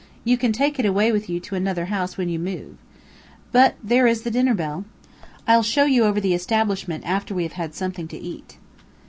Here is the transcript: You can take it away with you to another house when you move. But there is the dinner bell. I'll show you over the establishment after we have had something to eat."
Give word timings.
You 0.23 0.35
can 0.35 0.51
take 0.51 0.79
it 0.79 0.85
away 0.87 1.11
with 1.11 1.29
you 1.29 1.39
to 1.41 1.53
another 1.53 1.85
house 1.85 2.17
when 2.17 2.27
you 2.27 2.39
move. 2.39 2.75
But 3.51 3.75
there 3.83 4.07
is 4.07 4.23
the 4.23 4.31
dinner 4.31 4.55
bell. 4.55 4.83
I'll 5.45 5.61
show 5.61 5.85
you 5.85 6.05
over 6.05 6.19
the 6.19 6.33
establishment 6.33 7.03
after 7.05 7.35
we 7.35 7.43
have 7.43 7.53
had 7.53 7.75
something 7.75 8.07
to 8.07 8.17
eat." 8.17 8.57